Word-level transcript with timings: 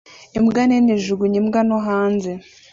Imbwa 0.37 0.61
nini 0.67 0.91
ijugunya 0.97 1.37
imbwa 1.41 1.59
nto 1.67 1.77
hanze 1.87 2.31